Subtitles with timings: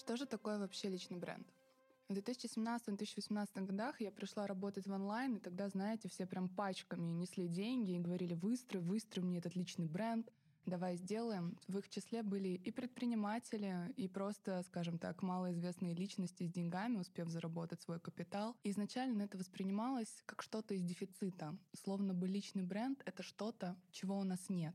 [0.00, 1.46] Что же такое вообще личный бренд?
[2.08, 7.46] В 2017-2018 годах я пришла работать в онлайн, и тогда, знаете, все прям пачками несли
[7.48, 10.32] деньги и говорили «выстрой, выстрой мне этот личный бренд,
[10.64, 11.58] давай сделаем».
[11.68, 17.28] В их числе были и предприниматели, и просто, скажем так, малоизвестные личности с деньгами, успев
[17.28, 18.56] заработать свой капитал.
[18.62, 24.18] И изначально это воспринималось как что-то из дефицита, словно бы личный бренд— это что-то, чего
[24.18, 24.74] у нас нет.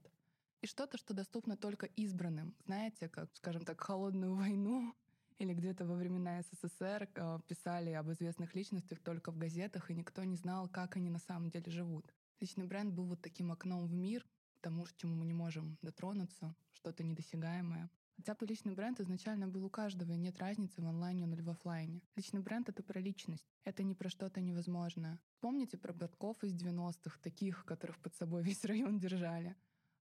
[0.61, 2.53] И что-то, что доступно только избранным.
[2.65, 4.93] Знаете, как, скажем так, холодную войну
[5.37, 10.23] или где-то во времена СССР э, писали об известных личностях только в газетах, и никто
[10.23, 12.13] не знал, как они на самом деле живут.
[12.39, 14.25] Личный бренд был вот таким окном в мир,
[14.61, 17.89] тому, чему мы не можем дотронуться, что-то недосягаемое.
[18.15, 21.49] Хотя бы личный бренд изначально был у каждого, и нет разницы в онлайне или в
[21.49, 22.01] офлайне.
[22.15, 25.19] Личный бренд— это про личность, это не про что-то невозможное.
[25.41, 29.55] Помните про братков из 90-х, таких, которых под собой весь район держали?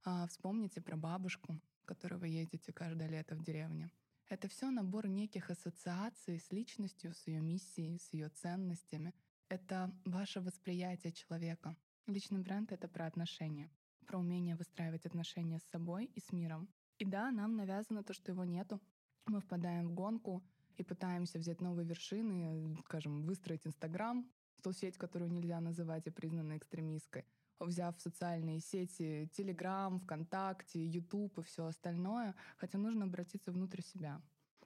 [0.05, 3.91] А вспомните про бабушку, которой вы ездите каждое лето в деревне.
[4.35, 9.15] Это все набор неких ассоциаций с личностью, с ее миссией, с ее ценностями.
[9.49, 11.77] Это ваше восприятие человека.
[12.09, 13.71] Личный бренд— это про отношения,
[14.05, 16.69] про умение выстраивать отношения с собой и с миром.
[16.99, 18.81] И да, нам навязано то, что его нету.
[19.27, 20.43] Мы впадаем в гонку
[20.79, 24.29] и пытаемся взять новые вершины, скажем, выстроить Инстаграм,
[24.65, 27.25] ту сеть, которую нельзя называть и признана экстремистской,
[27.61, 34.21] взяв социальные сети Telegram, ВКонтакте, YouTube и все остальное, хотя нужно обратиться внутрь себя.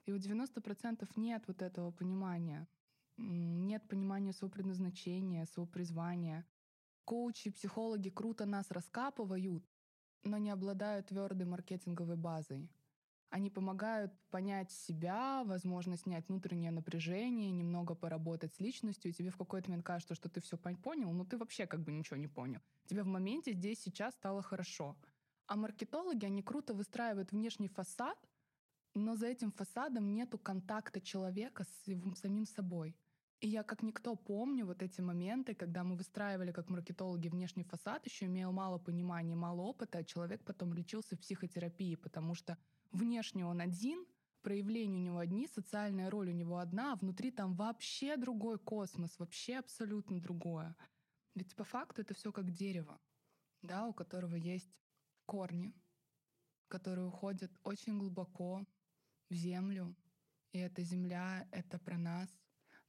[0.05, 2.67] И у 90% нет вот этого понимания.
[3.17, 6.45] Нет понимания своего предназначения, своего призвания.
[7.05, 9.63] Коучи, психологи круто нас раскапывают,
[10.23, 12.69] но не обладают твердой маркетинговой базой.
[13.29, 19.37] Они помогают понять себя, возможно, снять внутреннее напряжение, немного поработать с личностью, и тебе в
[19.37, 22.61] какой-то момент кажется, что ты все понял, но ты вообще как бы ничего не понял.
[22.87, 24.95] Тебе в моменте здесь сейчас стало хорошо.
[25.45, 28.17] А маркетологи, они круто выстраивают внешний фасад,
[28.95, 32.95] но за этим фасадом нету контакта человека с самим собой.
[33.41, 38.05] И я как никто помню вот эти моменты, когда мы выстраивали как маркетологи внешний фасад,
[38.05, 42.57] еще имел мало понимания, мало опыта, а человек потом лечился в психотерапии, потому что
[42.91, 44.05] Внешне он один,
[44.41, 49.19] проявления у него одни, социальная роль у него одна, а внутри там вообще другой космос,
[49.19, 50.75] вообще абсолютно другое.
[51.35, 52.99] Ведь по факту это все как дерево,
[53.61, 54.73] да, у которого есть
[55.25, 55.75] корни,
[56.67, 58.65] которые уходят очень глубоко
[59.29, 59.95] в землю.
[60.51, 62.27] И эта земля— это про нас,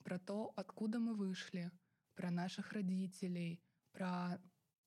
[0.03, 1.71] про то, откуда мы вышли,
[2.15, 3.61] про наших родителей,
[3.93, 4.41] про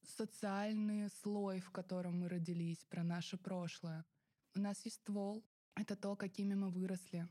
[0.04, 4.06] социальный слой, в котором мы родились, про наше прошлое.
[4.56, 5.44] У нас есть ствол.
[5.76, 7.28] Это то, какими мы выросли.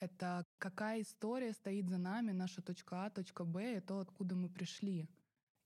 [0.00, 4.48] Это какая история стоит за нами, наша точка А, точка Б, и то, откуда мы
[4.48, 5.08] пришли,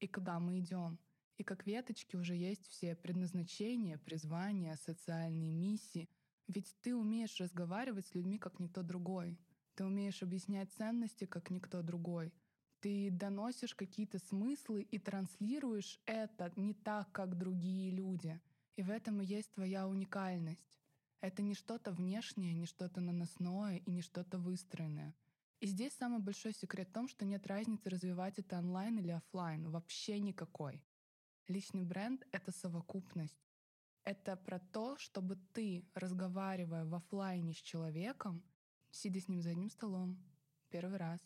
[0.00, 0.98] и куда мы идем.
[1.38, 6.08] И как веточки уже есть все предназначения, призвания, социальные миссии.
[6.48, 9.38] Ведь ты умеешь разговаривать с людьми, как никто другой.
[9.76, 12.32] Ты умеешь объяснять ценности, как никто другой.
[12.80, 18.40] Ты доносишь какие-то смыслы и транслируешь это не так, как другие люди.
[18.76, 20.78] И в этом и есть твоя уникальность.
[21.20, 25.14] Это не что-то внешнее, не что-то наносное и не что-то выстроенное.
[25.60, 29.68] И здесь самый большой секрет в том, что нет разницы, развивать это онлайн или офлайн,
[29.70, 30.82] вообще никакой.
[31.48, 33.46] Личный бренд— это совокупность.
[34.04, 38.42] Это про то, чтобы ты, разговаривая в офлайне с человеком,
[38.96, 40.16] сидя с ним за одним столом,
[40.70, 41.20] первый раз,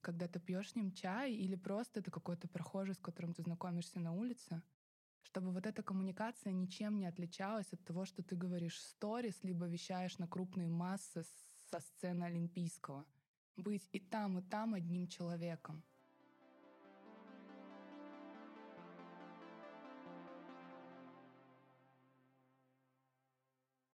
[0.00, 4.00] когда ты пьешь с ним чай или просто это какой-то прохожий, с которым ты знакомишься
[4.00, 4.62] на улице,
[5.22, 10.18] чтобы вот эта коммуникация ничем не отличалась от того, что ты говоришь сторис, либо вещаешь
[10.18, 11.24] на крупные массы
[11.70, 13.06] со сцены Олимпийского.
[13.56, 15.84] Быть и там, и там одним человеком.